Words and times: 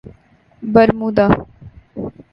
Bermuda 0.73 1.27